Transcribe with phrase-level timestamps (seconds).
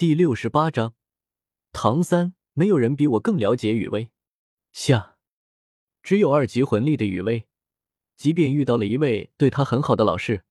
[0.00, 0.94] 第六十八章，
[1.72, 4.10] 唐三，没有人比我更了解雨薇。
[4.72, 5.18] 下，
[6.02, 7.46] 只有二级魂力的雨薇，
[8.16, 10.42] 即便遇到了一位对他很好的老师，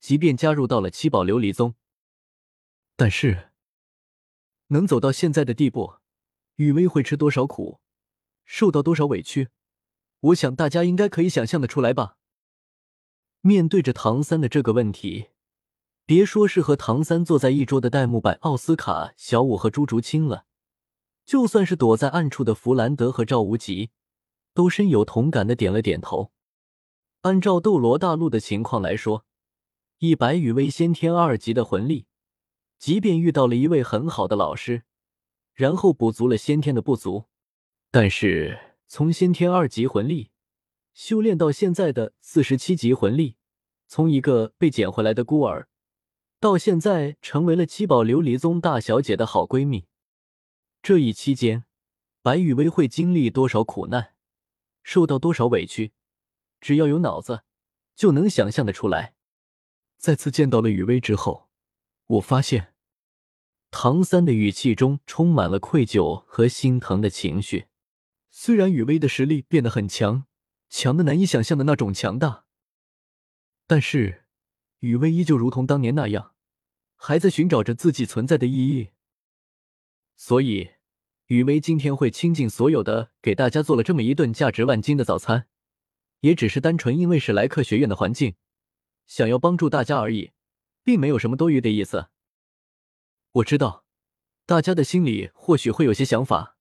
[0.00, 1.74] 即便加入到了七宝琉璃宗，
[2.96, 3.50] 但是
[4.68, 5.96] 能走到现在的地步，
[6.54, 7.82] 雨薇会吃多少苦，
[8.46, 9.50] 受到多少委屈，
[10.20, 12.16] 我想大家应该可以想象的出来吧。
[13.42, 15.28] 面对着唐三的这个问题。
[16.10, 20.44] 别说是和唐三坐在一桌的戴沐白、奥斯卡、小五和朱竹清了，
[21.24, 23.90] 就算是躲在暗处的弗兰德和赵无极，
[24.52, 26.32] 都深有同感的点了点头。
[27.20, 29.24] 按照斗罗大陆的情况来说，
[29.98, 32.06] 以白羽薇先天二级的魂力，
[32.76, 34.82] 即便遇到了一位很好的老师，
[35.54, 37.26] 然后补足了先天的不足，
[37.92, 40.32] 但是从先天二级魂力
[40.92, 43.36] 修炼到现在的四十七级魂力，
[43.86, 45.68] 从一个被捡回来的孤儿。
[46.40, 49.86] 到现在成为了七宝琉璃宗大小姐的好闺蜜，
[50.80, 51.66] 这一期间，
[52.22, 54.14] 白雨薇会经历多少苦难，
[54.82, 55.92] 受到多少委屈，
[56.58, 57.42] 只要有脑子，
[57.94, 59.14] 就能想象的出来。
[59.98, 61.50] 再次见到了雨薇之后，
[62.06, 62.72] 我发现
[63.70, 67.66] 唐三的语气中充满了愧疚和心疼的情绪。
[68.30, 70.24] 虽然雨薇的实力变得很强，
[70.70, 72.46] 强的难以想象的那种强大，
[73.66, 74.24] 但是。
[74.80, 76.34] 雨薇依旧如同当年那样，
[76.96, 78.90] 还在寻找着自己存在的意义。
[80.16, 80.70] 所以，
[81.26, 85.48] 雨薇今天会倾尽所有的给大家做了这么一顿价值万金的早餐，
[86.20, 88.36] 也只是单纯因为史莱克学院的环境，
[89.06, 90.32] 想要帮助大家而已，
[90.82, 92.08] 并没有什么多余的意思。
[93.32, 93.84] 我知道，
[94.46, 96.56] 大家的心里或许会有些想法，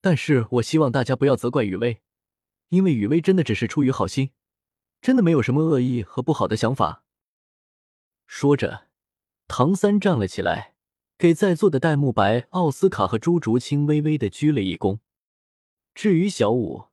[0.00, 2.00] 但是我希望大家不要责怪雨薇，
[2.68, 4.30] 因为雨薇真的只是出于好心，
[5.00, 7.03] 真的没有什么恶意和不好的想法。
[8.26, 8.88] 说着，
[9.46, 10.74] 唐三站了起来，
[11.16, 14.98] 给在座的戴沐白、奥斯卡和朱竹清微微的鞠了一躬。
[15.94, 16.86] 至于小五，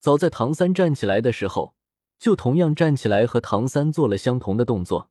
[0.00, 1.76] 早在唐三站起来的时候，
[2.18, 5.10] 就同样站起来和唐三做了相同的动作。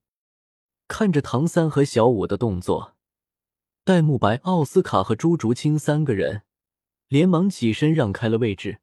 [0.88, 2.98] 看着唐三和小五的动作，
[3.86, 6.42] 戴沐白、奥斯卡和朱竹清三个人
[7.08, 8.80] 连忙起身让开了位置。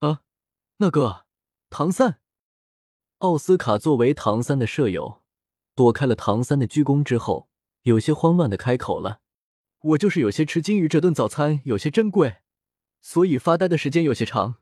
[0.00, 0.22] 啊，
[0.78, 1.26] 那个
[1.70, 2.18] 唐三，
[3.18, 5.21] 奥斯卡作为唐三的舍友。
[5.74, 7.48] 躲开了唐三的鞠躬之后，
[7.82, 9.20] 有些慌乱的开口了
[9.80, 12.38] ：“我就是有些吃惊于这顿早餐有些珍贵，
[13.00, 14.56] 所以发呆的时间有些长。”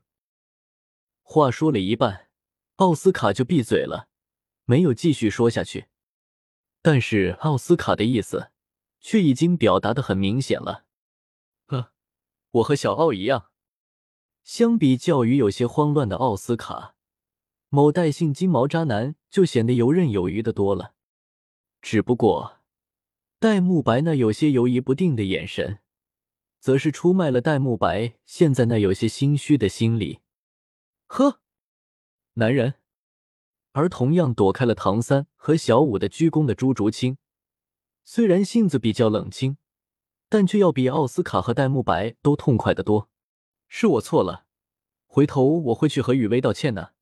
[1.21, 2.29] 话说了一半，
[2.77, 4.07] 奥斯卡就闭嘴了，
[4.65, 5.87] 没有继续说下去。
[6.81, 8.49] 但是奥斯卡的意思
[8.99, 10.85] 却已经表达的很明显了
[11.67, 11.91] ：“呵，
[12.51, 13.49] 我和小奥一样。”
[14.43, 16.95] 相比较于有些慌乱的奥斯卡，
[17.69, 20.95] 某代姓金毛渣男就显得游刃有余的多了。
[21.81, 22.59] 只不过，
[23.39, 25.79] 戴沐白那有些犹疑不定的眼神，
[26.59, 30.19] 则是出卖了戴沐白现在那有些心虚的心理。
[31.07, 31.41] 呵，
[32.33, 32.75] 男人。
[33.73, 37.17] 而同样躲开了唐三和小五的鞠躬的朱竹清，
[38.03, 39.57] 虽然性子比较冷清，
[40.29, 43.09] 但却要比奥斯卡和戴沐白都痛快的多。
[43.67, 44.45] 是我错了，
[45.07, 46.93] 回头我会去和雨薇道歉的。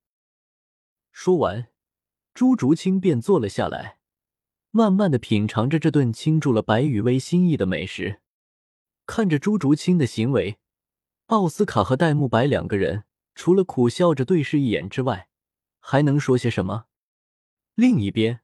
[1.11, 1.69] 说完，
[2.33, 3.98] 朱竹清便坐了下来。
[4.71, 8.21] 慢慢的品尝着这顿倾注了白雨薇心意的美食，
[9.07, 10.59] 看着朱竹清的行为，
[11.27, 15.27] 奥斯卡和戴沐白两个人除了苦笑着对视一眼之外，
[15.79, 16.85] 还能说些什么？
[17.73, 18.41] 另一边，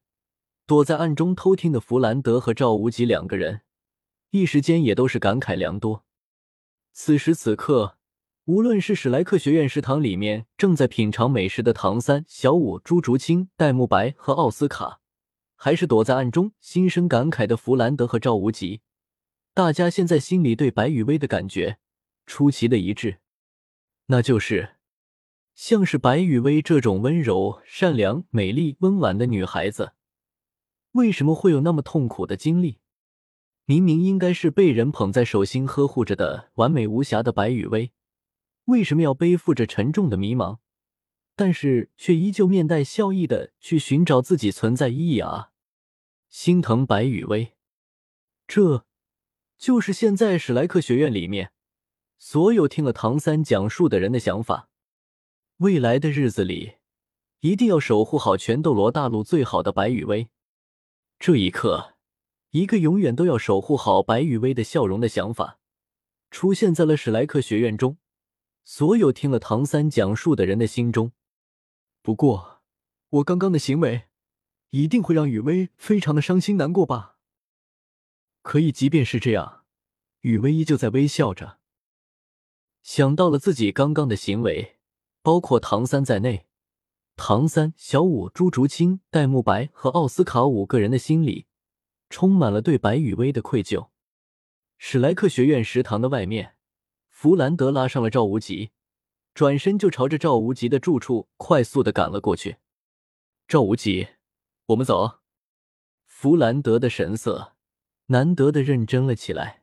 [0.66, 3.62] 躲在暗中偷听的弗兰德和赵无极两个人，
[4.32, 6.06] 一时间也都是感慨良多。
[6.92, 8.00] 此时此刻，
[8.46, 15.02] 无论是史莱克学院食堂里面正在品尝美食的唐三、小五、朱竹清、戴沐白和奥斯卡。
[15.56, 18.82] 还是躲在暗中心生感慨的弗兰德和赵无极，
[19.54, 21.80] 大家现在心里对白雨薇的感觉
[22.26, 23.20] 出奇的一致，
[24.08, 24.76] 那就是
[25.56, 29.94] 像是白雨薇这种温柔、善良、美丽、温婉的女孩子，
[30.92, 32.80] 为什么会有那么痛苦的经历？
[33.66, 37.92] 明明应该是被人捧在手心呵护着的完美无瑕的白雨薇，
[38.66, 40.60] 为什么要背负着沉重的迷茫？
[41.36, 45.52] 但是却依旧面带笑意的去寻找自己存在意义啊！
[46.30, 47.54] 心疼白雨薇，
[48.48, 48.86] 这
[49.58, 51.52] 就是现在史莱克学院里面
[52.18, 54.70] 所有听了唐三讲述的人的想法。
[55.58, 56.76] 未来的日子里，
[57.42, 60.30] 一定要守护好全斗罗大陆最好的白雨薇。
[61.20, 61.96] 这一刻，
[62.52, 65.60] 一个永远都要守护好白雨薇的笑容的想法，
[66.32, 67.98] 出现在了史莱克学院中
[68.64, 71.12] 所有听了唐三讲述的人的心中。
[72.06, 72.62] 不过，
[73.10, 74.04] 我刚刚的行为
[74.70, 77.18] 一定会让雨薇非常的伤心难过吧？
[78.44, 79.64] 可以，即便是这样，
[80.22, 81.58] 雨薇依旧在微笑着。
[82.84, 84.78] 想到了自己刚刚的行为，
[85.24, 86.46] 包括唐三在内，
[87.16, 91.48] 唐三、小舞、朱竹清、戴沐白和奥斯卡五个人的心里
[92.12, 93.90] 充满了对白雨薇的愧疚。
[94.78, 96.56] 史莱克学院食堂的外面，
[97.10, 98.70] 弗兰德拉上了赵无极，
[99.36, 102.56] 转身就朝着赵无极的住处快速的赶了过去。
[103.48, 104.08] 赵无极，
[104.68, 105.20] 我们走。
[106.06, 107.54] 弗兰德的神色
[108.08, 109.62] 难得的认真了起来。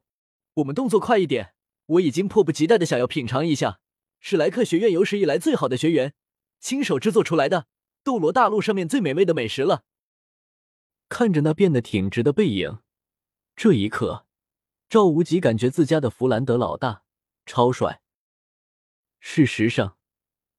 [0.56, 1.54] 我们动作快一点。
[1.86, 3.80] 我已经迫不及待的想要品尝一下
[4.20, 6.14] 史莱克学院有史以来最好的学员
[6.60, 7.66] 亲手制作出来的
[8.04, 9.84] 斗罗大陆上面最美味的美食了。
[11.08, 12.80] 看着那变得挺直的背影，
[13.56, 14.26] 这一刻，
[14.88, 17.02] 赵无极感觉自家的弗兰德老大
[17.46, 18.01] 超帅。
[19.24, 19.96] 事实上，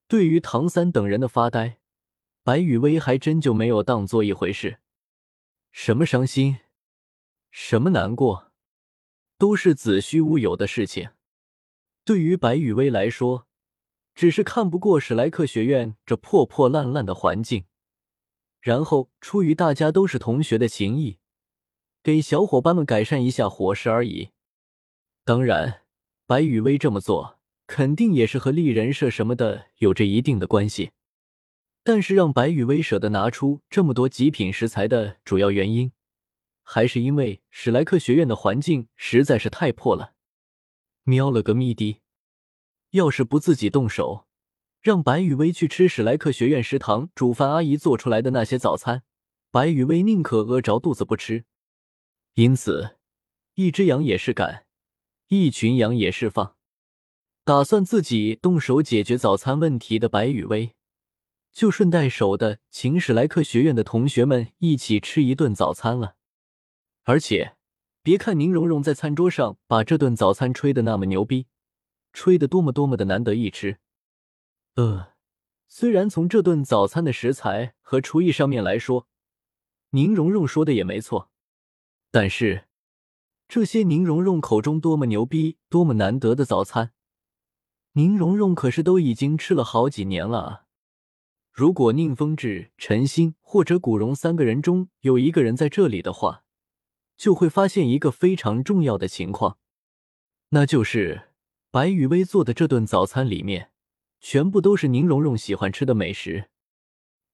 [0.08, 1.80] 对于唐三等人的发呆，
[2.44, 4.80] 白雨薇还真就没有当做一回事。
[5.74, 6.60] 什么伤心，
[7.52, 8.54] 什么难过。
[9.38, 11.10] 都是子虚乌有的事情。
[12.06, 13.48] 对于白雨薇来说，
[14.16, 17.66] 只是看不过史莱克学院这破破烂烂的环境，
[18.62, 21.20] 然后出于大家都是同学的情谊，
[22.02, 24.32] 给小伙伴们改善一下伙食而已。
[25.26, 25.82] 当然，
[26.26, 30.92] 白雨薇这么做，肯定也是和立人设什么的有着一定的关系。
[31.84, 35.92] 但是，让白雨薇舍得拿出这么多极品食材的主要原因。
[36.66, 40.14] 还是因为史莱克学院的环境实在是太破了。
[41.04, 42.00] 喵了个咪的！
[42.92, 44.28] 要是不自己动手，
[44.82, 49.04] 让白雨薇去吃史莱克学院食堂煮饭阿姨做出来的那些早餐，
[49.52, 51.44] 白雨薇宁可饿着肚子不吃。
[52.36, 52.96] 因此，
[53.56, 54.66] 一只羊也是赶，
[55.28, 56.56] 一群羊也是放。
[57.46, 60.76] 打算自己动手解决早餐问题的白雨薇，
[61.52, 66.16] 就顺带手的请史莱克学院的同学们一起吃一顿早餐了。
[67.04, 67.58] 而且，
[68.02, 71.48] 别看宁荣荣在餐桌上把这顿早餐吹得那么牛逼，
[72.14, 73.80] 吹得多么多么的难得一吃。
[74.76, 75.10] 呃，
[75.68, 79.10] 虽然从这顿早餐的食材和厨艺上面来说，
[79.90, 81.30] 宁荣荣说的也没错，
[82.10, 82.70] 但是
[83.50, 86.94] 这些宁荣荣口中多么牛逼、多么难得的早餐，
[87.96, 90.66] 宁荣荣可是都已经吃了好几年了啊！
[91.52, 96.44] 如果宁风致、陈星或者古荣三个人中有一个人在这里的话，
[97.16, 99.60] 就会发现一个非常重要的情况，
[100.50, 101.30] 那就是
[101.70, 103.70] 白雨薇做的这顿早餐里面
[104.20, 106.50] 全部都是宁荣荣喜欢吃的美食。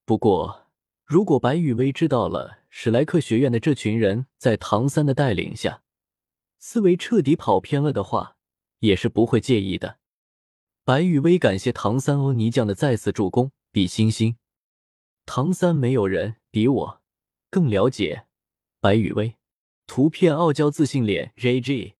[0.03, 0.67] 不过，
[1.05, 5.83] 如果白雨薇知道了史莱克学院的这群人在唐三的带领下
[6.57, 8.35] 思维彻底跑偏了的话，
[8.79, 9.98] 也是不会介意的。
[10.89, 14.37] 白雨薇感谢唐三欧尼酱的再次助攻，比心心。
[15.23, 17.01] 唐三没有人比我
[17.51, 18.25] 更了解
[18.81, 19.35] 白雨薇。
[19.85, 21.93] 图片：傲娇自信脸 JG。